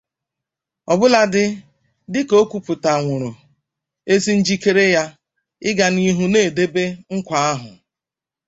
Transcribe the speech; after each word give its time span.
ọbụladị 0.91 1.43
dịka 2.11 2.35
o 2.41 2.43
kwupụtanwòrò 2.49 3.31
ezi 4.13 4.31
njikere 4.39 4.85
ya 4.95 5.03
ịga 5.69 5.85
n'ihu 5.93 6.23
na-edebe 6.33 6.83
nkwà 7.15 7.37
ahụ 7.51 7.71